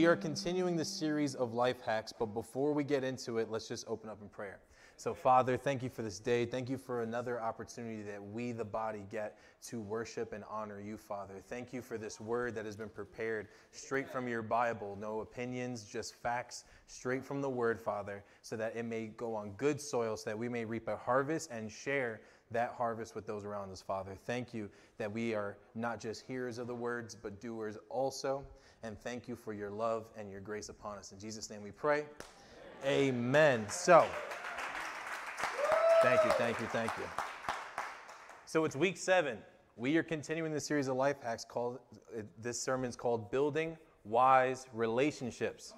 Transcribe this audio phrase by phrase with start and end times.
[0.00, 3.68] We are continuing the series of life hacks, but before we get into it, let's
[3.68, 4.58] just open up in prayer.
[4.96, 6.46] So, Father, thank you for this day.
[6.46, 10.96] Thank you for another opportunity that we, the body, get to worship and honor you,
[10.96, 11.34] Father.
[11.46, 14.96] Thank you for this word that has been prepared straight from your Bible.
[14.98, 19.50] No opinions, just facts straight from the word, Father, so that it may go on
[19.58, 22.22] good soil, so that we may reap a harvest and share
[22.52, 24.16] that harvest with those around us, Father.
[24.24, 28.46] Thank you that we are not just hearers of the words, but doers also.
[28.82, 31.12] And thank you for your love and your grace upon us.
[31.12, 32.04] In Jesus' name we pray.
[32.84, 33.66] Amen.
[33.68, 34.06] So,
[36.02, 37.04] Thank you, thank you, thank you.
[38.46, 39.36] So it's week seven.
[39.76, 41.78] We are continuing the series of life hacks called,
[42.16, 45.74] uh, this sermon's called Building Wise Relationships.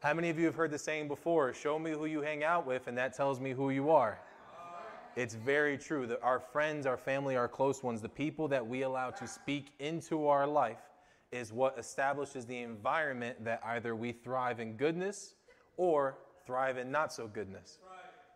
[0.00, 1.54] How many of you have heard the saying before?
[1.54, 4.18] Show me who you hang out with, and that tells me who you are.
[4.50, 4.80] Uh-huh.
[5.14, 8.82] It's very true that our friends, our family, our close ones, the people that we
[8.82, 10.78] allow to speak into our life,
[11.32, 15.34] is what establishes the environment that either we thrive in goodness
[15.76, 17.78] or thrive in not so goodness.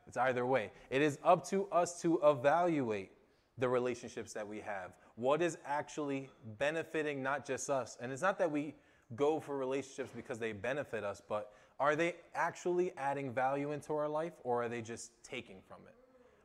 [0.07, 0.73] It's either way.
[0.91, 3.13] It is up to us to evaluate
[3.59, 4.93] the relationships that we have.
[5.17, 7.99] What is actually benefiting not just us?
[8.01, 8.75] And it's not that we
[9.17, 14.09] go for relationships because they benefit us, but are they actually adding value into our
[14.09, 15.95] life or are they just taking from it?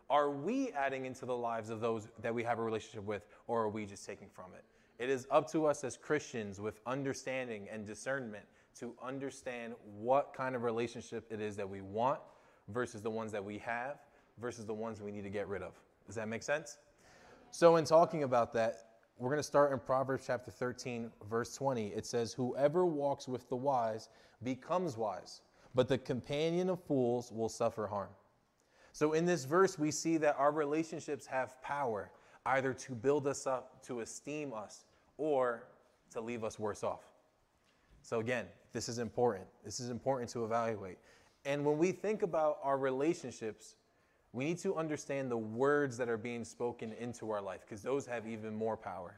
[0.09, 3.64] Are we adding into the lives of those that we have a relationship with or
[3.64, 4.64] are we just taking from it?
[5.04, 8.46] It is up to us as Christians with understanding and discernment
[8.80, 12.22] to understand what kind of relationship it is that we want
[12.70, 13.98] versus the ones that we have
[14.40, 15.74] versus the ones we need to get rid of.
[16.06, 16.78] Does that make sense?
[17.52, 21.88] So, in talking about that, we're going to start in Proverbs chapter 13, verse 20.
[21.88, 24.08] It says, Whoever walks with the wise
[24.42, 25.42] becomes wise,
[25.76, 28.12] but the companion of fools will suffer harm.
[28.94, 32.09] So, in this verse, we see that our relationships have power
[32.46, 34.86] either to build us up, to esteem us,
[35.17, 35.64] or
[36.11, 37.02] to leave us worse off.
[38.02, 39.45] So, again, this is important.
[39.64, 40.97] This is important to evaluate.
[41.45, 43.75] And when we think about our relationships,
[44.34, 48.06] we need to understand the words that are being spoken into our life because those
[48.07, 49.16] have even more power.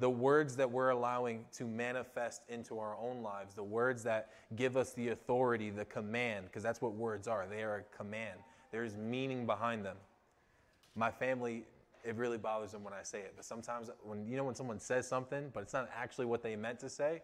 [0.00, 4.78] The words that we're allowing to manifest into our own lives, the words that give
[4.78, 7.46] us the authority, the command, because that's what words are.
[7.46, 8.38] They are a command.
[8.70, 9.96] There's meaning behind them.
[10.94, 11.64] My family,
[12.04, 14.78] it really bothers them when I say it, but sometimes when you know when someone
[14.78, 17.22] says something, but it's not actually what they meant to say,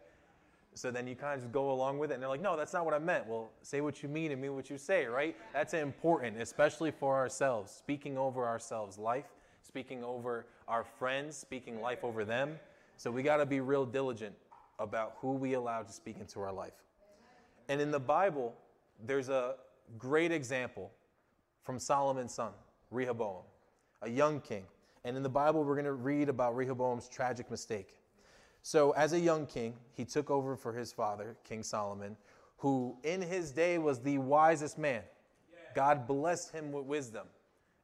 [0.75, 2.75] so then you kind of just go along with it, and they're like, no, that's
[2.75, 3.27] not what I meant.
[3.27, 5.35] Well, say what you mean and mean what you say, right?
[5.55, 9.25] That's important, especially for ourselves, speaking over ourselves life,
[9.63, 12.59] speaking over our friends, speaking life over them.
[12.99, 14.35] So we got to be real diligent
[14.79, 16.85] about who we allow to speak into our life.
[17.71, 18.55] And in the Bible,
[19.07, 19.55] there's a
[19.97, 20.91] great example
[21.63, 22.53] from Solomon's son,
[22.91, 23.43] Rehoboam,
[24.03, 24.65] a young king.
[25.05, 27.97] And in the Bible, we're going to read about Rehoboam's tragic mistake.
[28.63, 32.17] So, as a young king, he took over for his father, King Solomon,
[32.57, 35.03] who in his day was the wisest man.
[35.77, 37.29] God blessed him with wisdom.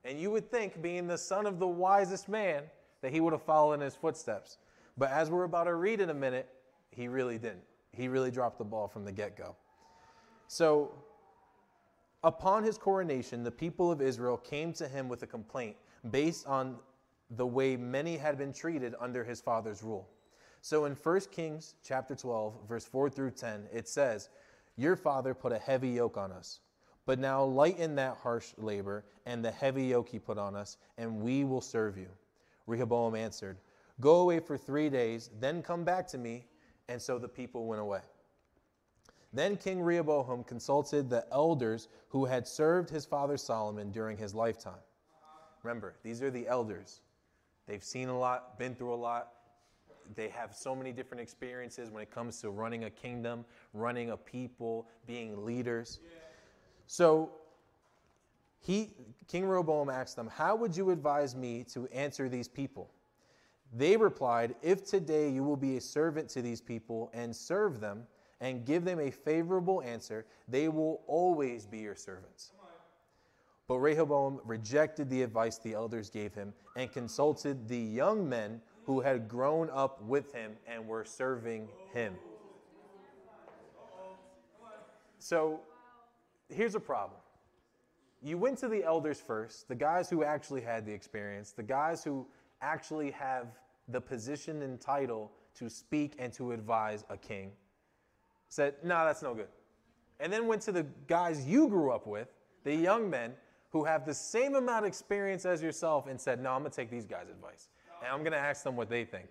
[0.05, 2.65] And you would think, being the son of the wisest man,
[3.03, 4.59] that he would have followed in his footsteps.
[4.99, 6.49] But as we're about to read in a minute,
[6.91, 7.63] he really didn't.
[7.93, 9.55] He really dropped the ball from the get go.
[10.49, 10.93] So,
[12.25, 15.77] upon his coronation, the people of Israel came to him with a complaint
[16.11, 16.77] based on
[17.31, 20.09] the way many had been treated under his father's rule.
[20.61, 24.29] So in 1 Kings chapter 12, verse 4 through 10, it says,
[24.77, 26.61] Your father put a heavy yoke on us,
[27.07, 31.21] but now lighten that harsh labor and the heavy yoke he put on us, and
[31.21, 32.09] we will serve you.
[32.67, 33.57] Rehoboam answered,
[34.01, 36.47] Go away for three days, then come back to me.
[36.89, 38.01] And so the people went away.
[39.33, 44.83] Then King Rehoboam consulted the elders who had served his father Solomon during his lifetime.
[45.63, 47.01] Remember, these are the elders.
[47.67, 49.29] They've seen a lot, been through a lot,
[50.15, 54.17] they have so many different experiences when it comes to running a kingdom, running a
[54.17, 56.01] people, being leaders.
[56.87, 57.31] So
[58.61, 58.91] he,
[59.29, 62.91] King Rehoboam asked them, How would you advise me to answer these people?
[63.73, 68.05] They replied, If today you will be a servant to these people and serve them
[68.41, 72.53] and give them a favorable answer, they will always be your servants.
[73.73, 79.01] But Rehoboam rejected the advice the elders gave him and consulted the young men who
[79.01, 82.13] had grown up with him and were serving him.
[85.19, 85.61] So
[86.51, 87.19] here's a problem.
[88.23, 92.05] You went to the elders first, the guys who actually had the experience, the guys
[92.05, 92.27] who
[92.61, 93.47] actually have
[93.89, 97.53] the position and title to speak and to advise a king.
[98.51, 99.49] Said, no, nah, that's no good.
[100.21, 102.29] And then went to the guys you grew up with,
[102.65, 103.33] the young men
[103.73, 106.77] who have the same amount of experience as yourself, and said, no, I'm going to
[106.77, 107.69] take these guys' advice
[108.03, 109.29] and I'm going to ask them what they think.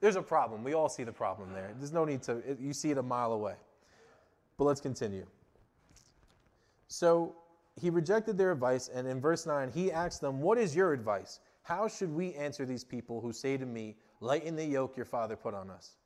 [0.00, 0.64] There's a problem.
[0.64, 1.72] We all see the problem there.
[1.78, 3.54] There's no need to, you see it a mile away.
[4.56, 5.26] But let's continue.
[6.88, 7.34] So
[7.80, 11.40] he rejected their advice, and in verse 9, he asked them, What is your advice?
[11.62, 15.36] How should we answer these people who say to me, Lighten the yoke your father
[15.36, 15.96] put on us?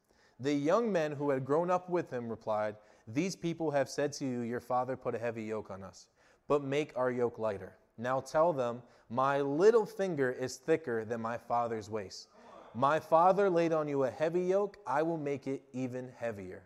[0.41, 2.77] The young men who had grown up with him replied,
[3.07, 6.07] These people have said to you, Your father put a heavy yoke on us,
[6.49, 7.77] but make our yoke lighter.
[7.99, 12.29] Now tell them, My little finger is thicker than my father's waist.
[12.75, 16.65] My father laid on you a heavy yoke, I will make it even heavier.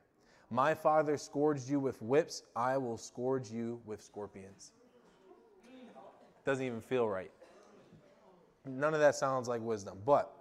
[0.50, 4.72] My father scourged you with whips, I will scourge you with scorpions.
[6.46, 7.30] Doesn't even feel right.
[8.64, 9.98] None of that sounds like wisdom.
[10.06, 10.34] But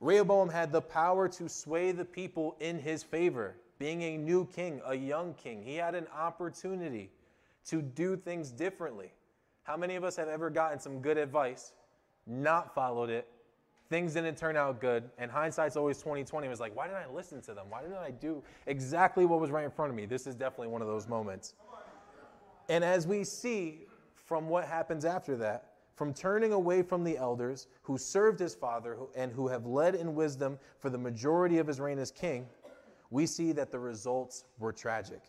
[0.00, 3.56] Rehoboam had the power to sway the people in his favor.
[3.78, 7.10] Being a new king, a young king, he had an opportunity
[7.66, 9.12] to do things differently.
[9.64, 11.72] How many of us have ever gotten some good advice,
[12.26, 13.28] not followed it,
[13.92, 16.46] things didn't turn out good, and hindsight's always 2020.
[16.46, 17.66] It was like, why didn't I listen to them?
[17.68, 20.06] Why didn't I do exactly what was right in front of me?
[20.06, 21.54] This is definitely one of those moments.
[22.70, 23.82] And as we see
[24.14, 28.96] from what happens after that, from turning away from the elders who served his father
[29.14, 32.46] and who have led in wisdom for the majority of his reign as king,
[33.10, 35.20] we see that the results were tragic.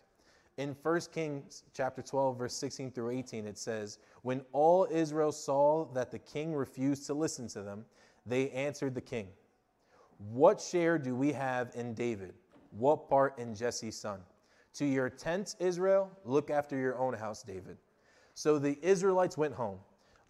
[0.56, 5.86] In 1 Kings chapter 12 verse 16 through 18 it says, "When all Israel saw
[5.92, 7.84] that the king refused to listen to them,
[8.26, 9.28] they answered the king,
[10.18, 12.34] What share do we have in David?
[12.70, 14.20] What part in Jesse's son?
[14.74, 17.76] To your tents, Israel, look after your own house, David.
[18.34, 19.78] So the Israelites went home.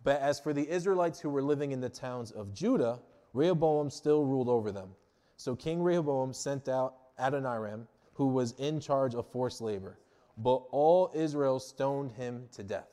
[0.02, 3.00] But as for the Israelites who were living in the towns of Judah,
[3.32, 4.94] Rehoboam still ruled over them.
[5.36, 9.98] So King Rehoboam sent out Adoniram, who was in charge of forced labor.
[10.36, 12.88] But all Israel stoned him to death.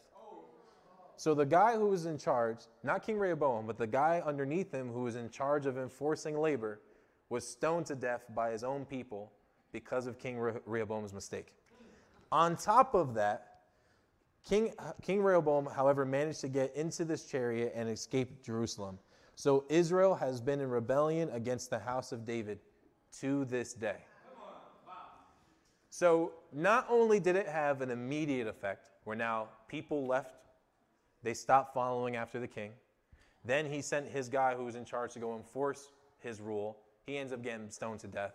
[1.18, 4.92] So the guy who was in charge, not King Rehoboam, but the guy underneath him
[4.92, 6.82] who was in charge of enforcing labor,
[7.30, 9.32] was stoned to death by his own people
[9.72, 11.54] because of King Rehoboam's mistake.
[12.32, 13.60] On top of that,
[14.44, 18.98] King, King Rehoboam, however, managed to get into this chariot and escape Jerusalem.
[19.36, 22.60] So Israel has been in rebellion against the house of David
[23.20, 23.98] to this day.
[25.92, 30.42] So not only did it have an immediate effect, where now people left
[31.24, 32.72] they stopped following after the king.
[33.46, 36.78] Then he sent his guy who was in charge to go enforce his rule.
[37.06, 38.34] He ends up getting stoned to death.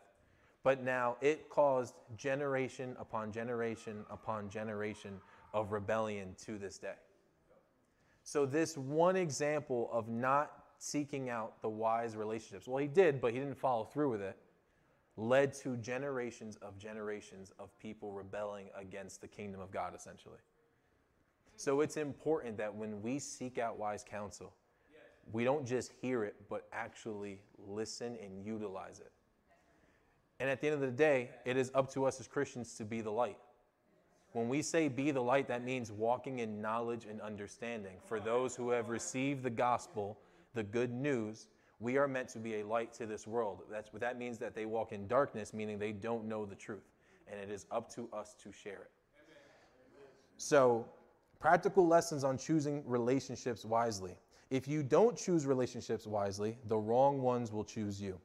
[0.62, 5.20] But now it caused generation upon generation upon generation
[5.54, 6.94] of rebellion to this day.
[8.24, 13.32] So, this one example of not seeking out the wise relationships, well, he did, but
[13.32, 14.36] he didn't follow through with it,
[15.16, 20.38] led to generations of generations of people rebelling against the kingdom of God, essentially.
[21.56, 24.52] So it's important that when we seek out wise counsel,
[25.32, 29.10] we don't just hear it, but actually listen and utilize it.
[30.38, 32.84] And at the end of the day, it is up to us as Christians to
[32.84, 33.38] be the light.
[34.32, 37.94] When we say be the light, that means walking in knowledge and understanding.
[38.04, 40.18] For those who have received the gospel,
[40.52, 41.46] the good news,
[41.80, 43.62] we are meant to be a light to this world.
[43.70, 46.88] That's that means that they walk in darkness, meaning they don't know the truth.
[47.30, 48.90] And it is up to us to share it.
[50.36, 50.86] So
[51.38, 54.16] Practical lessons on choosing relationships wisely.
[54.50, 58.18] If you don't choose relationships wisely, the wrong ones will choose you.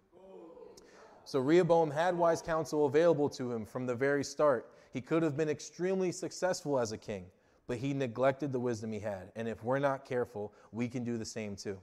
[1.26, 4.72] So Rehoboam had wise counsel available to him from the very start.
[4.92, 7.26] He could have been extremely successful as a king,
[7.68, 9.32] but he neglected the wisdom he had.
[9.36, 11.78] And if we're not careful, we can do the same too,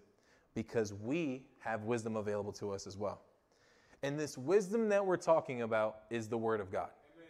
[0.55, 3.23] because we have wisdom available to us as well.
[4.03, 6.91] And this wisdom that we're talking about is the Word of God.
[7.17, 7.29] Amen.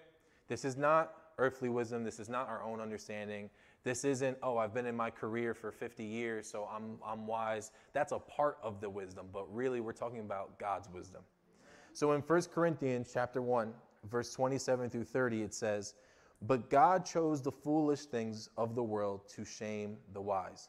[0.49, 2.05] This is not earthly wisdom.
[2.05, 3.49] This is not our own understanding.
[3.85, 7.71] This isn't, oh, I've been in my career for 50 years, so I'm, I'm wise.
[7.93, 11.23] That's a part of the wisdom, but really we're talking about God's wisdom.
[11.93, 13.73] So in 1 Corinthians chapter 1,
[14.11, 15.95] verse 27 through 30, it says,
[16.43, 20.69] But God chose the foolish things of the world to shame the wise.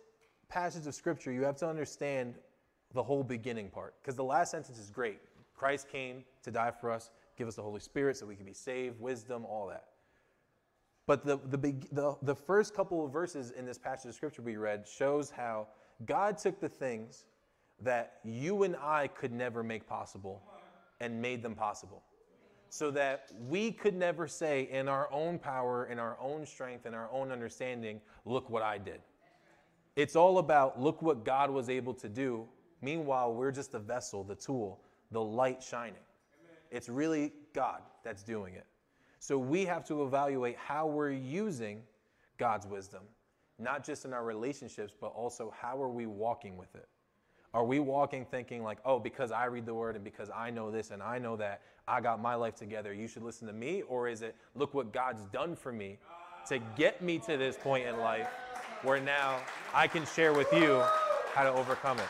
[0.51, 2.35] passage of scripture, you have to understand
[2.93, 5.19] the whole beginning part because the last sentence is great.
[5.55, 8.53] Christ came to die for us, give us the Holy Spirit so we can be
[8.53, 9.85] saved, wisdom, all that.
[11.07, 11.57] But the, the,
[11.91, 15.67] the, the first couple of verses in this passage of scripture we read shows how
[16.05, 17.25] God took the things
[17.81, 20.41] that you and I could never make possible
[20.99, 22.03] and made them possible.
[22.69, 26.93] So that we could never say in our own power, in our own strength, in
[26.93, 29.01] our own understanding, look what I did.
[29.95, 32.47] It's all about look what God was able to do.
[32.81, 34.79] Meanwhile, we're just the vessel, the tool,
[35.11, 36.01] the light shining.
[36.71, 38.65] It's really God that's doing it.
[39.19, 41.83] So we have to evaluate how we're using
[42.37, 43.01] God's wisdom,
[43.59, 46.87] not just in our relationships, but also how are we walking with it?
[47.53, 50.71] Are we walking thinking like, oh, because I read the word and because I know
[50.71, 53.81] this and I know that, I got my life together, you should listen to me?
[53.83, 56.45] Or is it, look what God's done for me ah.
[56.45, 58.29] to get me to this point in life
[58.83, 59.39] where now
[59.73, 60.81] I can share with you
[61.33, 62.09] how to overcome it?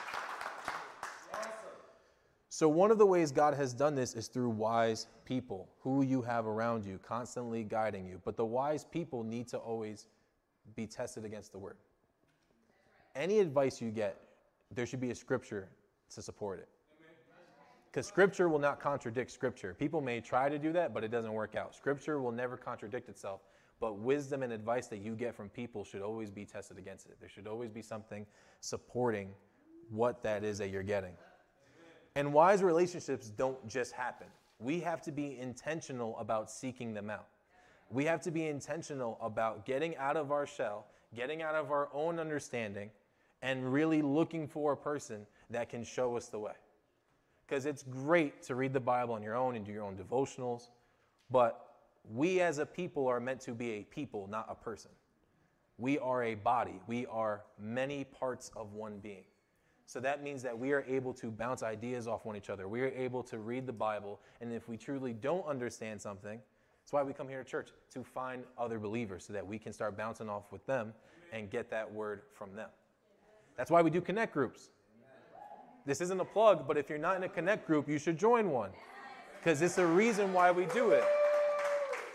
[2.49, 6.21] So, one of the ways God has done this is through wise people who you
[6.21, 8.21] have around you, constantly guiding you.
[8.23, 10.07] But the wise people need to always
[10.75, 11.77] be tested against the word.
[13.15, 14.19] Any advice you get,
[14.73, 15.69] there should be a scripture
[16.13, 16.67] to support it.
[17.91, 19.73] Because scripture will not contradict scripture.
[19.73, 21.75] People may try to do that, but it doesn't work out.
[21.75, 23.41] Scripture will never contradict itself.
[23.81, 27.17] But wisdom and advice that you get from people should always be tested against it.
[27.19, 28.27] There should always be something
[28.61, 29.31] supporting
[29.89, 31.13] what that is that you're getting.
[32.15, 34.27] And wise relationships don't just happen.
[34.59, 37.25] We have to be intentional about seeking them out.
[37.89, 40.85] We have to be intentional about getting out of our shell,
[41.15, 42.91] getting out of our own understanding,
[43.41, 46.53] and really looking for a person that can show us the way.
[47.47, 50.69] Because it's great to read the Bible on your own and do your own devotionals,
[51.31, 51.70] but
[52.09, 54.91] we as a people are meant to be a people, not a person.
[55.77, 59.23] We are a body, we are many parts of one being.
[59.85, 62.67] So that means that we are able to bounce ideas off one each other.
[62.67, 66.39] We are able to read the Bible, and if we truly don't understand something,
[66.81, 69.73] that's why we come here to church to find other believers so that we can
[69.73, 70.93] start bouncing off with them
[71.33, 72.69] and get that word from them.
[73.57, 74.69] That's why we do connect groups.
[75.85, 78.49] This isn't a plug, but if you're not in a connect group, you should join
[78.49, 78.71] one
[79.39, 81.03] because it's the reason why we do it.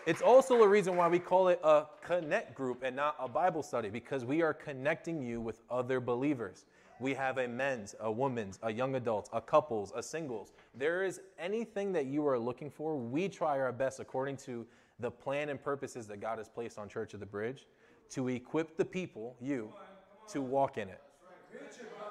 [0.07, 3.65] It's also a reason why we call it a connect group and not a Bible
[3.65, 6.65] study because we are connecting you with other believers.
[7.01, 10.53] We have a men's, a woman's, a young adults, a couples, a singles.
[10.77, 14.65] There is anything that you are looking for, we try our best according to
[15.01, 17.67] the plan and purposes that God has placed on Church of the Bridge
[18.11, 19.73] to equip the people, you,
[20.29, 21.03] to walk in it.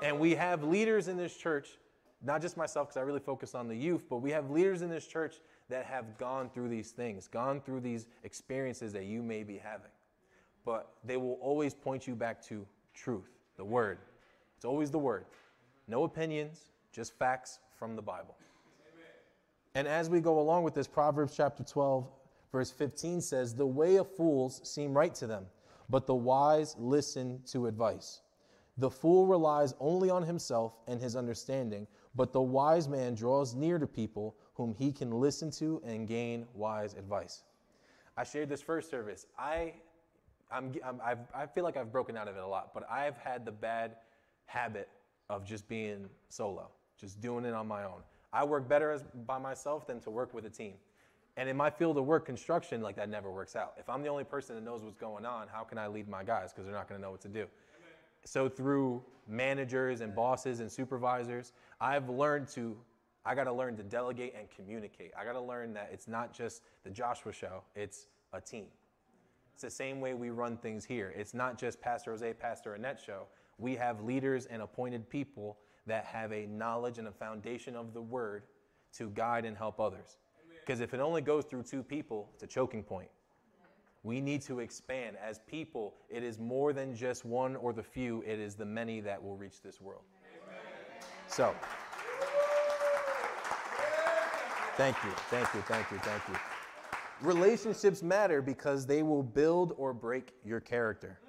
[0.01, 1.79] And we have leaders in this church,
[2.21, 4.89] not just myself, because I really focus on the youth, but we have leaders in
[4.89, 5.37] this church
[5.69, 9.91] that have gone through these things, gone through these experiences that you may be having.
[10.63, 13.99] But they will always point you back to truth, the word.
[14.55, 15.25] It's always the word.
[15.87, 18.35] No opinions, just facts from the Bible.
[19.75, 22.07] And as we go along with this, Proverbs chapter 12,
[22.51, 25.45] verse 15 says, The way of fools seem right to them,
[25.89, 28.21] but the wise listen to advice.
[28.77, 33.77] The fool relies only on himself and his understanding, but the wise man draws near
[33.77, 37.43] to people whom he can listen to and gain wise advice.
[38.17, 39.25] I shared this first service.
[39.37, 39.73] I,
[40.51, 41.01] I'm, I'm,
[41.33, 43.97] i feel like I've broken out of it a lot, but I've had the bad
[44.45, 44.87] habit
[45.29, 48.01] of just being solo, just doing it on my own.
[48.31, 50.75] I work better as, by myself than to work with a team.
[51.37, 53.73] And in my field of work, construction, like that never works out.
[53.77, 56.23] If I'm the only person that knows what's going on, how can I lead my
[56.23, 56.53] guys?
[56.53, 57.45] Because they're not going to know what to do.
[58.25, 62.75] So through managers and bosses and supervisors, I've learned to,
[63.25, 65.11] I got to learn to delegate and communicate.
[65.17, 68.65] I got to learn that it's not just the Joshua show, it's a team.
[69.53, 71.13] It's the same way we run things here.
[71.15, 73.27] It's not just Pastor Jose, Pastor Annette show.
[73.57, 78.01] We have leaders and appointed people that have a knowledge and a foundation of the
[78.01, 78.43] word
[78.97, 80.17] to guide and help others.
[80.59, 83.09] Because if it only goes through two people, it's a choking point.
[84.05, 85.17] We need to expand.
[85.19, 89.01] As people, it is more than just one or the few, it is the many
[89.01, 90.03] that will reach this world.
[91.27, 91.55] So,
[94.77, 96.35] thank you, thank you, thank you, thank you.
[97.19, 101.19] Relationships matter because they will build or break your character.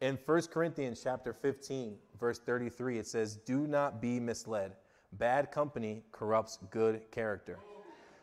[0.00, 4.72] In 1 Corinthians chapter 15, verse 33, it says, Do not be misled.
[5.12, 7.58] Bad company corrupts good character.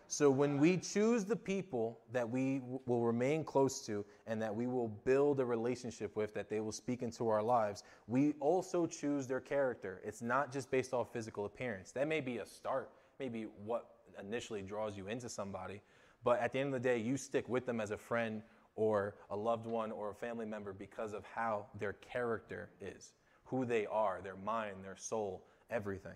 [0.09, 4.65] So when we choose the people that we will remain close to and that we
[4.65, 9.27] will build a relationship with, that they will speak into our lives, we also choose
[9.27, 10.01] their character.
[10.05, 11.91] It's not just based off physical appearance.
[11.91, 15.81] That may be a start, maybe what initially draws you into somebody.
[16.23, 18.41] But at the end of the day, you stick with them as a friend
[18.77, 23.11] or a loved one or a family member because of how their character is,
[23.43, 26.15] who they are, their mind, their soul, everything.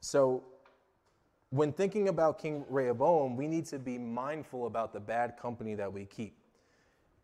[0.00, 0.42] So,
[1.52, 5.92] when thinking about King Rehoboam, we need to be mindful about the bad company that
[5.92, 6.38] we keep.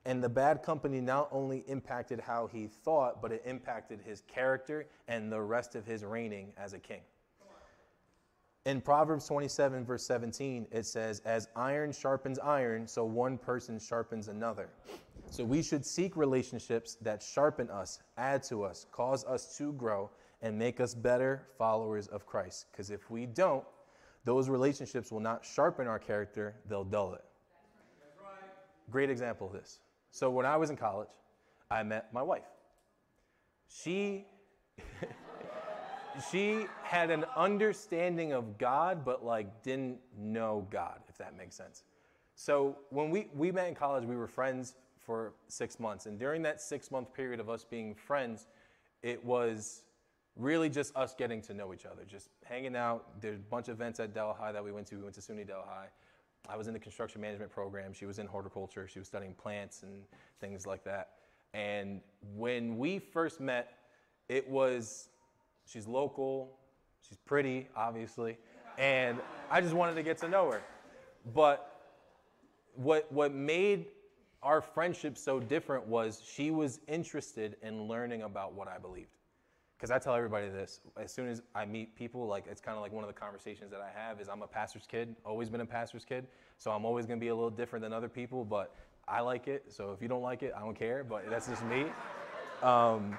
[0.04, 4.86] And the bad company not only impacted how he thought, but it impacted his character
[5.08, 7.00] and the rest of his reigning as a king.
[8.66, 14.28] In Proverbs 27, verse 17, it says, As iron sharpens iron, so one person sharpens
[14.28, 14.68] another.
[15.30, 20.10] So we should seek relationships that sharpen us, add to us, cause us to grow,
[20.42, 22.66] and make us better followers of Christ.
[22.70, 23.64] Because if we don't,
[24.28, 27.24] those relationships will not sharpen our character, they'll dull it.
[28.90, 29.78] Great example of this.
[30.10, 31.08] So when I was in college,
[31.70, 32.44] I met my wife.
[33.70, 34.26] She
[36.30, 41.84] she had an understanding of God, but like didn't know God, if that makes sense.
[42.34, 46.04] So when we, we met in college, we were friends for six months.
[46.04, 48.46] And during that six month period of us being friends,
[49.02, 49.84] it was
[50.38, 53.20] really just us getting to know each other, just hanging out.
[53.20, 54.96] There's a bunch of events at Delhi that we went to.
[54.96, 55.64] We went to SUNY Delhi.
[56.48, 57.92] I was in the construction management program.
[57.92, 58.86] She was in horticulture.
[58.88, 60.04] She was studying plants and
[60.40, 61.10] things like that.
[61.52, 62.00] And
[62.36, 63.74] when we first met,
[64.28, 65.08] it was
[65.66, 66.56] she's local,
[67.06, 68.38] she's pretty, obviously,
[68.78, 69.18] and
[69.50, 70.62] I just wanted to get to know her.
[71.34, 71.80] But
[72.74, 73.86] what what made
[74.42, 79.17] our friendship so different was she was interested in learning about what I believed
[79.78, 82.82] because I tell everybody this as soon as I meet people, like it's kind of
[82.82, 85.60] like one of the conversations that I have is I'm a pastor's kid, always been
[85.60, 86.26] a pastor's kid,
[86.58, 88.74] so I'm always gonna be a little different than other people, but
[89.06, 89.66] I like it.
[89.68, 91.86] So if you don't like it, I don't care, but that's just me.
[92.62, 93.16] Um,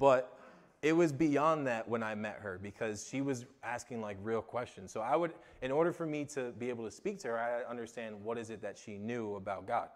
[0.00, 0.36] but
[0.82, 4.92] it was beyond that when I met her because she was asking like real questions.
[4.92, 7.68] So I would, in order for me to be able to speak to her, I
[7.70, 9.88] understand what is it that she knew about God.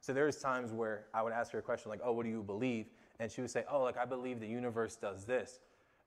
[0.00, 2.42] So there's times where I would ask her a question like, "Oh, what do you
[2.42, 2.86] believe?"
[3.20, 5.60] And she would say, Oh, like I believe the universe does this.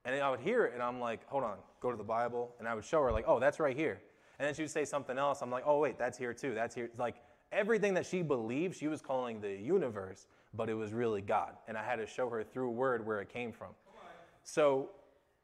[0.04, 2.54] And I would hear it and I'm like, Hold on, go to the Bible.
[2.58, 4.00] And I would show her, like, Oh, that's right here.
[4.38, 5.42] And then she would say something else.
[5.42, 6.54] I'm like, Oh, wait, that's here too.
[6.54, 6.90] That's here.
[6.98, 7.16] Like
[7.52, 11.56] everything that she believed, she was calling the universe, but it was really God.
[11.68, 13.68] And I had to show her through word where it came from.
[14.42, 14.90] So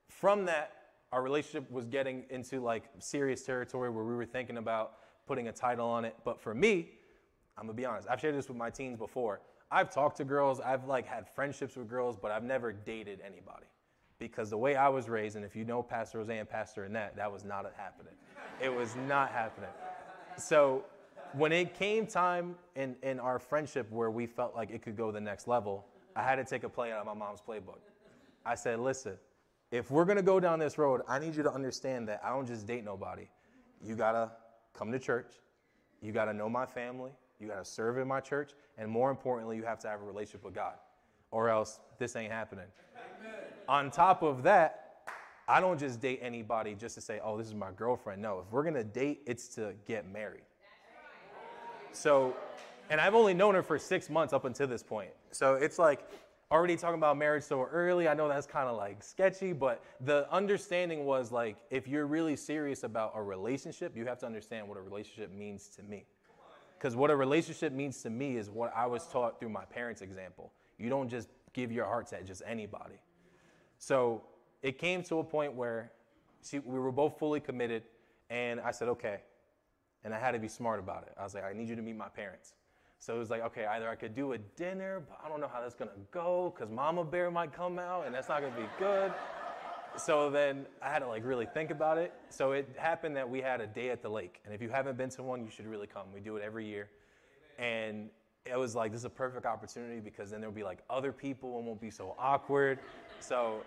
[0.09, 0.73] from that,
[1.13, 4.95] our relationship was getting into like serious territory where we were thinking about
[5.27, 6.17] putting a title on it.
[6.25, 6.91] But for me,
[7.57, 9.41] I'm gonna be honest, I've shared this with my teens before.
[9.71, 13.67] I've talked to girls, I've like had friendships with girls, but I've never dated anybody.
[14.19, 17.17] Because the way I was raised, and if you know Pastor Jose and Pastor Annette,
[17.17, 18.15] that was not happening.
[18.63, 19.69] It was not happening.
[20.39, 20.85] So
[21.33, 25.11] when it came time in, in our friendship where we felt like it could go
[25.11, 27.81] the next level, I had to take a play out of my mom's playbook.
[28.47, 29.19] I said, listen,
[29.71, 32.47] if we're gonna go down this road, I need you to understand that I don't
[32.47, 33.29] just date nobody.
[33.85, 34.31] You gotta
[34.73, 35.35] come to church,
[36.01, 39.57] you gotta know my family, you got to serve in my church, and more importantly,
[39.57, 40.75] you have to have a relationship with God,
[41.31, 42.67] or else this ain't happening.
[43.21, 43.35] Amen.
[43.69, 44.83] On top of that,
[45.49, 48.21] I don't just date anybody just to say, oh, this is my girlfriend.
[48.21, 50.43] No, if we're going to date, it's to get married.
[51.93, 52.35] So,
[52.91, 55.11] and I've only known her for six months up until this point.
[55.31, 56.09] So it's like
[56.51, 58.09] already talking about marriage so early.
[58.09, 62.37] I know that's kind of like sketchy, but the understanding was like, if you're really
[62.37, 66.07] serious about a relationship, you have to understand what a relationship means to me.
[66.79, 70.03] Because what a relationship means to me is what I was taught through my parents'
[70.03, 70.53] example.
[70.79, 73.01] You don't just give your heart to just anybody.
[73.79, 74.23] So
[74.63, 75.93] it came to a point where
[76.53, 77.83] we were both fully committed,
[78.31, 79.21] and I said, okay.
[80.05, 81.15] And I had to be smart about it.
[81.19, 82.55] I was like, I need you to meet my parents.
[82.99, 85.51] So it was like, okay, either I could do a dinner, but I don't know
[85.53, 88.69] how that's gonna go because Mama Bear might come out and that's not gonna be
[88.79, 89.13] good
[89.97, 92.13] so then I had to like really think about it.
[92.29, 94.41] So it happened that we had a day at the lake.
[94.45, 96.07] And if you haven't been to one, you should really come.
[96.13, 96.89] We do it every year.
[97.59, 98.11] And
[98.45, 101.59] it was like, this is a perfect opportunity because then there'll be like other people
[101.59, 102.79] and won't be so awkward.
[103.21, 103.63] So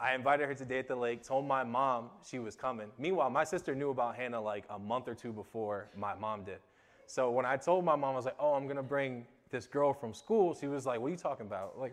[0.00, 2.88] I invited her to day at the lake, told my mom she was coming.
[2.98, 6.58] Meanwhile, my sister knew about Hannah like a month or two before my mom did.
[7.06, 9.92] So when I told my mom, I was like, oh, I'm gonna bring this girl
[9.92, 10.54] from school.
[10.54, 11.78] She was like, what are you talking about?
[11.78, 11.92] Like,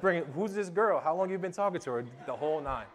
[0.00, 1.00] bring who's this girl?
[1.00, 2.04] How long you been talking to her?
[2.26, 2.86] The whole nine.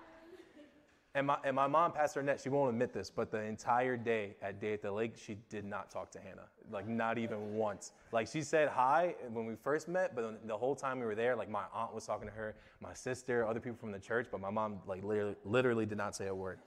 [1.15, 4.36] And my, and my mom, Pastor Annette, she won't admit this, but the entire day
[4.41, 6.47] at Day at the Lake, she did not talk to Hannah.
[6.71, 7.91] Like, not even once.
[8.12, 11.36] Like, she said hi when we first met, but the whole time we were there,
[11.36, 14.41] like, my aunt was talking to her, my sister, other people from the church, but
[14.41, 16.58] my mom, like, literally, literally did not say a word.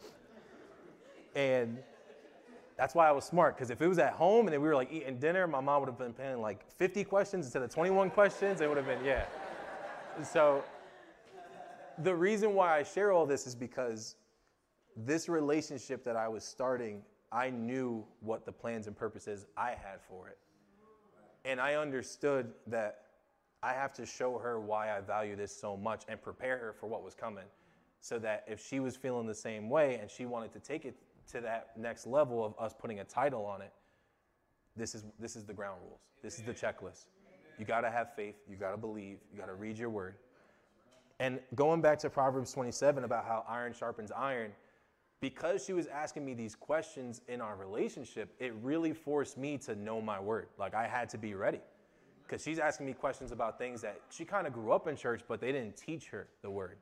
[1.35, 1.79] And
[2.77, 4.77] that's why I was smart, because if it was at home and then we were,
[4.77, 8.11] like, eating dinner, my mom would have been paying, like, 50 questions instead of 21
[8.11, 8.61] questions.
[8.61, 9.25] It would have been, yeah.
[10.23, 10.63] So,
[11.99, 14.15] the reason why I share all this is because
[14.97, 20.01] this relationship that I was starting, I knew what the plans and purposes I had
[20.09, 20.39] for it.
[21.45, 23.03] And I understood that
[23.63, 26.87] I have to show her why I value this so much and prepare her for
[26.87, 27.45] what was coming
[28.01, 30.97] so that if she was feeling the same way and she wanted to take it
[31.33, 33.73] to that next level of us putting a title on it,
[34.77, 36.01] this is, this is the ground rules.
[36.23, 37.07] This is the checklist.
[37.59, 38.37] You got to have faith.
[38.49, 39.19] You got to believe.
[39.33, 40.15] You got to read your word.
[41.19, 44.53] And going back to Proverbs 27 about how iron sharpens iron,
[45.21, 49.75] because she was asking me these questions in our relationship, it really forced me to
[49.75, 50.49] know my word.
[50.59, 51.61] Like I had to be ready.
[52.27, 55.23] Because she's asking me questions about things that she kind of grew up in church,
[55.29, 56.79] but they didn't teach her the word.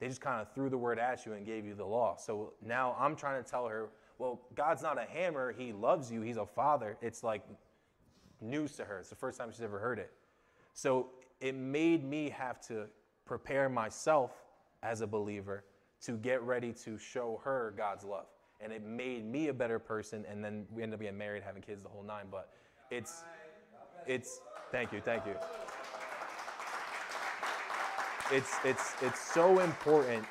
[0.00, 2.16] They just kind of threw the word at you and gave you the law.
[2.16, 5.52] So now I'm trying to tell her, well, God's not a hammer.
[5.52, 6.20] He loves you.
[6.20, 6.96] He's a father.
[7.00, 7.42] It's like
[8.40, 8.98] news to her.
[8.98, 10.10] It's the first time she's ever heard it.
[10.74, 12.86] So it made me have to
[13.24, 14.32] prepare myself
[14.82, 15.64] as a believer
[16.04, 18.26] to get ready to show her God's love.
[18.60, 20.24] And it made me a better person.
[20.30, 22.26] And then we ended up getting married, having kids, the whole nine.
[22.30, 22.50] But
[22.90, 23.24] it's,
[24.06, 24.40] it's,
[24.70, 25.34] thank you, thank you.
[28.30, 30.24] It's, it's, it's so important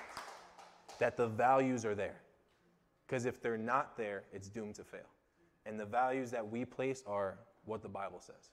[0.99, 2.21] that the values are there.
[3.05, 5.01] Because if they're not there, it's doomed to fail.
[5.65, 8.49] And the values that we place are what the Bible says.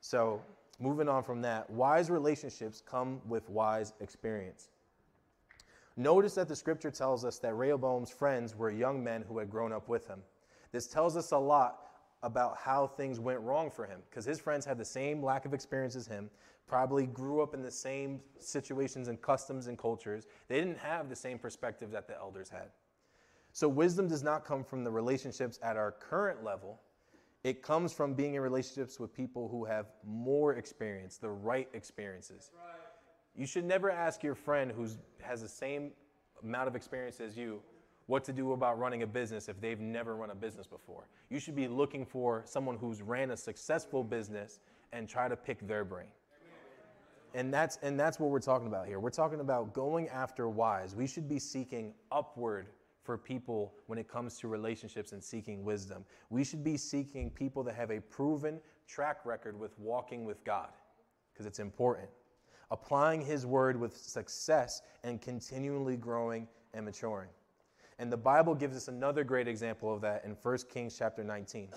[0.00, 0.40] So,
[0.78, 4.70] moving on from that, wise relationships come with wise experience.
[6.00, 9.70] Notice that the scripture tells us that Rehoboam's friends were young men who had grown
[9.70, 10.22] up with him.
[10.72, 11.90] This tells us a lot
[12.22, 15.52] about how things went wrong for him because his friends had the same lack of
[15.52, 16.30] experience as him,
[16.66, 20.26] probably grew up in the same situations and customs and cultures.
[20.48, 22.70] They didn't have the same perspective that the elders had.
[23.52, 26.80] So, wisdom does not come from the relationships at our current level.
[27.44, 32.52] It comes from being in relationships with people who have more experience, the right experiences.
[32.54, 32.79] Right.
[33.34, 34.86] You should never ask your friend who
[35.20, 35.92] has the same
[36.42, 37.62] amount of experience as you
[38.06, 41.06] what to do about running a business if they've never run a business before.
[41.28, 44.58] You should be looking for someone who's ran a successful business
[44.92, 46.08] and try to pick their brain.
[47.34, 48.98] And that's and that's what we're talking about here.
[48.98, 50.96] We're talking about going after wise.
[50.96, 52.66] We should be seeking upward
[53.04, 56.04] for people when it comes to relationships and seeking wisdom.
[56.28, 60.70] We should be seeking people that have a proven track record with walking with God
[61.32, 62.08] because it's important
[62.70, 67.28] applying His word with success and continually growing and maturing.
[67.98, 71.68] And the Bible gives us another great example of that in 1 Kings chapter 19.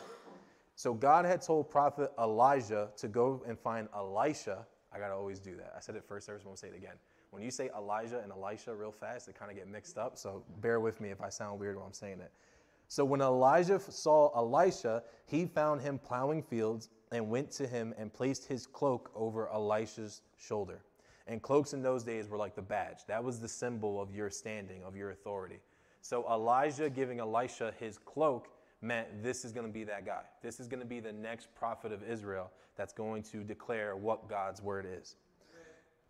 [0.76, 4.66] So God had told prophet Elijah to go and find Elisha.
[4.94, 5.74] I got to always do that.
[5.76, 6.96] I said it first service, I'm to say it again.
[7.32, 10.18] When you say Elijah and Elisha real fast, they kind of get mixed up.
[10.18, 12.32] So bear with me if I sound weird while I'm saying it.
[12.88, 18.12] So when Elijah saw Elisha, he found him plowing fields and went to him and
[18.12, 20.82] placed his cloak over Elisha's shoulder.
[21.28, 23.06] And cloaks in those days were like the badge.
[23.08, 25.60] That was the symbol of your standing, of your authority.
[26.02, 28.50] So Elijah giving Elisha his cloak
[28.82, 30.24] meant this is going to be that guy.
[30.42, 34.28] This is going to be the next prophet of Israel that's going to declare what
[34.28, 35.16] God's word is.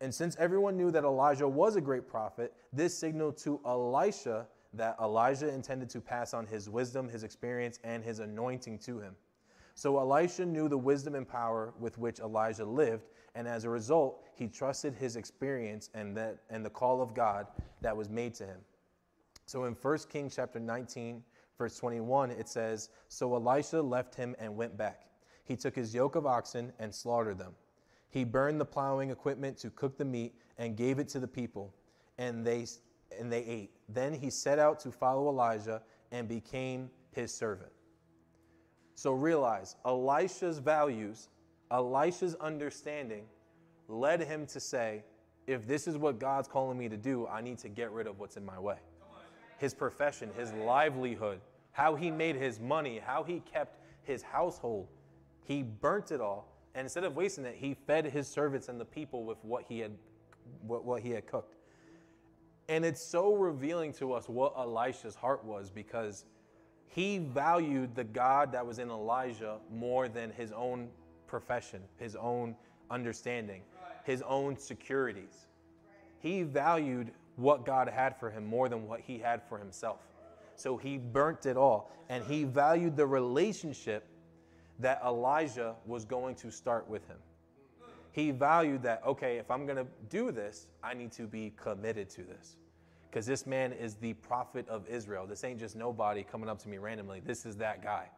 [0.01, 4.97] And since everyone knew that Elijah was a great prophet, this signaled to Elisha that
[4.99, 9.15] Elijah intended to pass on his wisdom, his experience, and his anointing to him.
[9.75, 14.23] So Elisha knew the wisdom and power with which Elijah lived, and as a result,
[14.35, 17.47] he trusted his experience and that and the call of God
[17.81, 18.59] that was made to him.
[19.45, 21.23] So in 1 Kings chapter 19,
[21.57, 25.07] verse 21, it says, So Elisha left him and went back.
[25.43, 27.53] He took his yoke of oxen and slaughtered them.
[28.09, 31.73] He burned the plowing equipment to cook the meat and gave it to the people,
[32.17, 32.67] and they
[33.19, 33.71] and they ate.
[33.89, 35.81] Then he set out to follow Elijah
[36.11, 37.71] and became his servant.
[38.95, 41.29] So realize Elisha's values,
[41.71, 43.25] Elisha's understanding
[43.87, 45.03] led him to say,
[45.47, 48.19] if this is what God's calling me to do, I need to get rid of
[48.19, 48.77] what's in my way.
[49.57, 54.87] His profession, his livelihood, how he made his money, how he kept his household.
[55.43, 56.47] He burnt it all.
[56.75, 59.79] And instead of wasting it, he fed his servants and the people with what he
[59.79, 59.91] had,
[60.61, 61.55] what, what he had cooked.
[62.69, 66.25] And it's so revealing to us what Elisha's heart was because
[66.89, 70.89] he valued the God that was in Elijah more than his own
[71.27, 72.55] profession, his own
[72.91, 73.61] understanding,
[74.03, 75.47] his own securities.
[76.19, 79.99] He valued what God had for him more than what he had for himself.
[80.55, 81.91] So he burnt it all.
[82.09, 84.05] And he valued the relationship
[84.79, 87.17] that Elijah was going to start with him.
[88.11, 92.09] He valued that, okay, if I'm going to do this, I need to be committed
[92.11, 92.57] to this
[93.13, 95.27] because this man is the prophet of Israel.
[95.27, 97.21] This ain't just nobody coming up to me randomly.
[97.23, 98.09] This is that guy.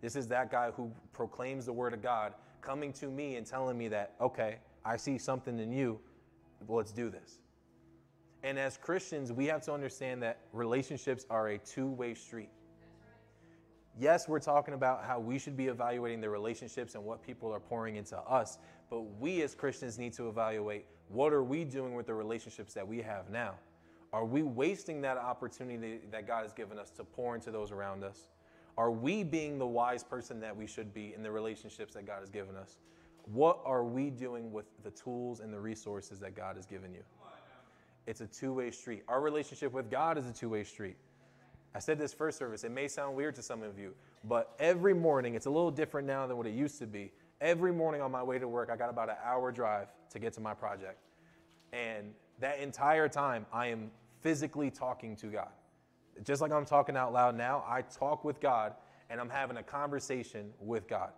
[0.00, 3.76] This is that guy who proclaims the word of God coming to me and telling
[3.76, 5.98] me that, okay, I see something in you.
[6.68, 7.40] Well, let's do this.
[8.44, 12.50] And as Christians, we have to understand that relationships are a two way street.
[13.98, 17.60] Yes, we're talking about how we should be evaluating the relationships and what people are
[17.60, 22.06] pouring into us, but we as Christians need to evaluate what are we doing with
[22.06, 23.54] the relationships that we have now?
[24.14, 28.04] Are we wasting that opportunity that God has given us to pour into those around
[28.04, 28.28] us?
[28.78, 32.20] Are we being the wise person that we should be in the relationships that God
[32.20, 32.78] has given us?
[33.24, 37.02] What are we doing with the tools and the resources that God has given you?
[38.06, 39.02] It's a two way street.
[39.08, 40.96] Our relationship with God is a two way street.
[41.74, 44.94] I said this first service, it may sound weird to some of you, but every
[44.94, 47.10] morning, it's a little different now than what it used to be.
[47.40, 50.32] Every morning on my way to work, I got about an hour drive to get
[50.34, 51.00] to my project.
[51.72, 53.90] And that entire time, I am
[54.24, 55.50] physically talking to God.
[56.24, 58.72] Just like I'm talking out loud now, I talk with God
[59.10, 61.10] and I'm having a conversation with God.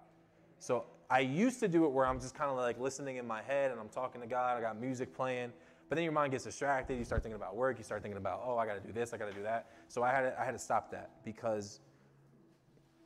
[0.59, 3.43] So I used to do it where I'm just kind of like listening in my
[3.43, 4.59] head and I'm talking to God.
[4.59, 5.53] I got music playing,
[5.89, 6.99] but then your mind gets distracted.
[6.99, 7.79] You start thinking about work.
[7.79, 9.15] You start thinking about, oh, I got to do this.
[9.15, 9.71] I got to do that.
[9.87, 11.79] So I had to, I had to stop that because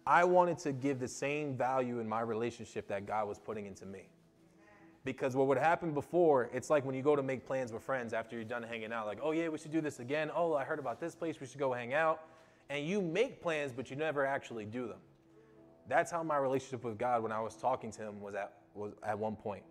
[0.06, 3.84] I wanted to give the same value in my relationship that God was putting into
[3.84, 4.08] me.
[5.04, 8.12] Because what would happen before, it's like when you go to make plans with friends
[8.12, 10.30] after you're done hanging out, like, oh yeah, we should do this again.
[10.34, 12.20] Oh, I heard about this place, we should go hang out.
[12.68, 14.98] And you make plans, but you never actually do them.
[15.88, 18.92] That's how my relationship with God when I was talking to him was at was
[19.02, 19.62] at one point.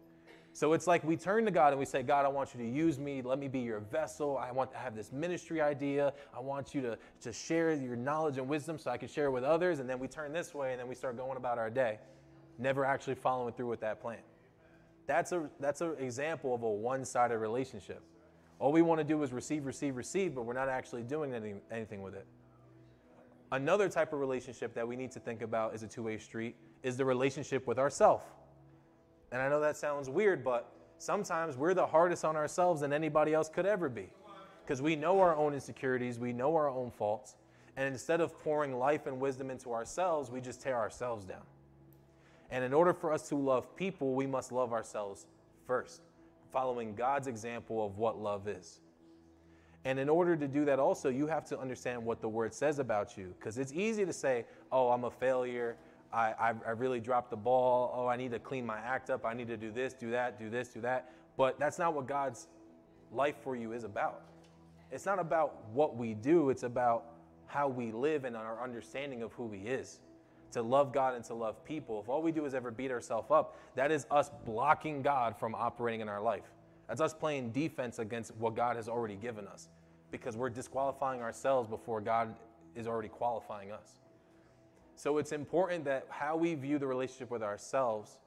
[0.52, 2.70] So it's like we turn to God and we say, God, I want you to
[2.70, 3.22] use me.
[3.22, 4.38] Let me be your vessel.
[4.38, 6.12] I want to have this ministry idea.
[6.36, 9.32] I want you to, to share your knowledge and wisdom so I can share it
[9.32, 9.80] with others.
[9.80, 12.00] And then we turn this way and then we start going about our day,
[12.58, 14.20] never actually following through with that plan.
[15.10, 18.04] That's a that's an example of a one-sided relationship.
[18.60, 21.62] All we want to do is receive, receive, receive, but we're not actually doing anything,
[21.72, 22.28] anything with it.
[23.52, 26.96] Another type of relationship that we need to think about is a two-way street is
[26.96, 28.22] the relationship with ourself.
[29.32, 33.34] And I know that sounds weird, but sometimes we're the hardest on ourselves than anybody
[33.34, 34.10] else could ever be.
[34.64, 37.36] Because we know our own insecurities, we know our own faults,
[37.78, 41.42] and instead of pouring life and wisdom into ourselves, we just tear ourselves down.
[42.52, 45.28] And in order for us to love people, we must love ourselves
[45.68, 46.02] first,
[46.52, 48.82] following God's example of what love is.
[49.86, 52.80] And in order to do that, also, you have to understand what the word says
[52.80, 53.34] about you.
[53.40, 55.78] Because it's easy to say, oh, I'm a failure.
[56.12, 57.94] I, I, I, really dropped the ball.
[57.96, 59.26] Oh, I need to clean my act up.
[59.26, 61.12] I need to do this, do that, do this, do that.
[61.38, 62.48] But that's not what God's
[63.12, 64.24] life for you is about.
[64.92, 67.06] It's not about what we do, it's about
[67.46, 70.00] how we live and our understanding of who He is.
[70.54, 72.00] To love God and to love people.
[72.02, 75.54] If all we do is ever beat ourselves up, that is us blocking God from
[75.54, 76.52] operating in our life.
[76.88, 79.70] That's us playing defense against what God has already given us
[80.12, 82.36] because we're disqualifying ourselves before God
[82.76, 84.00] is already qualifying us.
[84.96, 88.20] So it's important that how we view the relationship with ourselves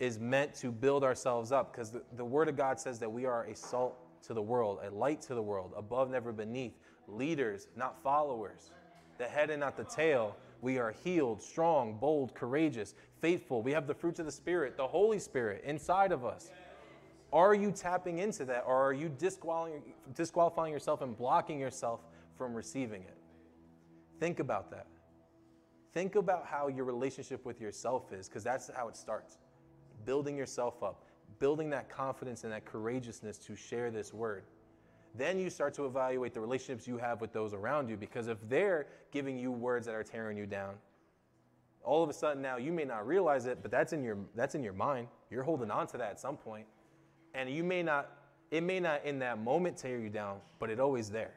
[0.00, 3.26] is meant to build ourselves up because the, the Word of God says that we
[3.26, 6.72] are a salt to the world, a light to the world, above, never beneath,
[7.06, 8.70] leaders, not followers,
[9.18, 10.34] the head and not the tail.
[10.64, 13.60] We are healed, strong, bold, courageous, faithful.
[13.60, 16.50] We have the fruits of the Spirit, the Holy Spirit inside of us.
[17.34, 22.00] Are you tapping into that or are you disqualifying, yourself and blocking yourself
[22.38, 23.18] from receiving it?
[24.18, 24.86] Think about that.
[25.92, 29.36] Think about how your relationship with yourself is because that's how it starts.
[30.06, 31.04] Building yourself up,
[31.40, 34.44] building that confidence and that courageousness to share this word.
[35.14, 38.38] Then you start to evaluate the relationships you have with those around you because if
[38.48, 40.74] they're giving you words that are tearing you down,
[41.84, 44.54] all of a sudden now you may not realize it, but that's in your that's
[44.54, 45.06] in your mind.
[45.30, 46.66] You're holding on to that at some point.
[47.34, 48.10] And you may not,
[48.50, 51.34] it may not in that moment tear you down, but it always there.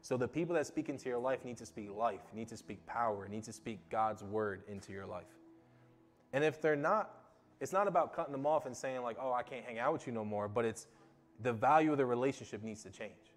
[0.00, 2.84] So the people that speak into your life need to speak life, need to speak
[2.86, 5.24] power, need to speak God's word into your life.
[6.32, 7.10] And if they're not,
[7.60, 10.06] it's not about cutting them off and saying like, "Oh, I can't hang out with
[10.06, 10.86] you no more," but it's
[11.40, 13.32] the value of the relationship needs to change.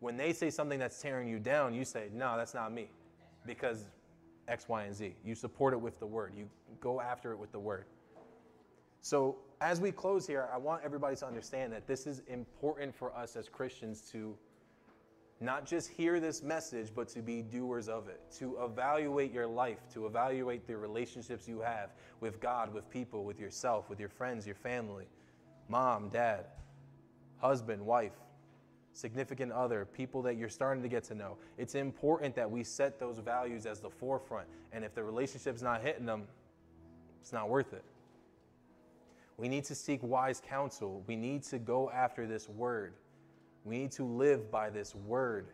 [0.00, 2.90] When they say something that's tearing you down, you say, "No, that's not me."
[3.44, 3.86] Because
[4.46, 5.16] X, Y, and Z.
[5.24, 6.34] You support it with the word.
[6.34, 6.48] You
[6.80, 7.86] go after it with the word.
[9.00, 13.14] So as we close here, I want everybody to understand that this is important for
[13.14, 14.36] us as Christians to
[15.40, 19.78] not just hear this message, but to be doers of it, to evaluate your life,
[19.92, 21.90] to evaluate the relationships you have
[22.20, 25.06] with God, with people, with yourself, with your friends, your family,
[25.68, 26.46] mom, dad,
[27.38, 28.12] husband, wife,
[28.92, 31.36] significant other, people that you're starting to get to know.
[31.56, 34.48] It's important that we set those values as the forefront.
[34.72, 36.24] And if the relationship's not hitting them,
[37.20, 37.84] it's not worth it.
[39.36, 41.04] We need to seek wise counsel.
[41.06, 42.94] We need to go after this word.
[43.64, 45.46] We need to live by this word.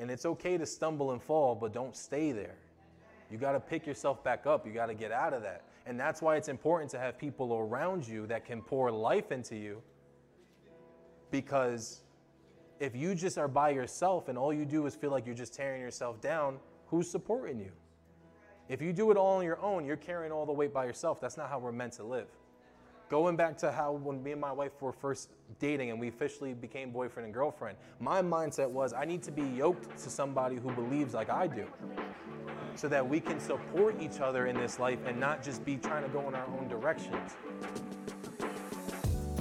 [0.00, 2.56] And it's okay to stumble and fall, but don't stay there.
[3.30, 4.66] You got to pick yourself back up.
[4.66, 5.62] You got to get out of that.
[5.86, 9.54] And that's why it's important to have people around you that can pour life into
[9.54, 9.82] you.
[11.30, 12.02] Because
[12.80, 15.54] if you just are by yourself and all you do is feel like you're just
[15.54, 17.72] tearing yourself down, who's supporting you?
[18.68, 21.20] If you do it all on your own, you're carrying all the weight by yourself.
[21.20, 22.28] That's not how we're meant to live.
[23.10, 26.54] Going back to how when me and my wife were first dating and we officially
[26.54, 30.70] became boyfriend and girlfriend, my mindset was I need to be yoked to somebody who
[30.72, 31.66] believes like I do
[32.74, 36.02] so that we can support each other in this life and not just be trying
[36.02, 37.36] to go in our own directions.